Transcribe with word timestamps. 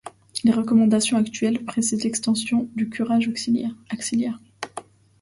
Les 0.43 0.51
recommandations 0.51 1.19
actuelles 1.19 1.63
précisent 1.63 2.03
l'extension 2.03 2.67
du 2.73 2.89
curage 2.89 3.27
axillaire. 3.29 3.75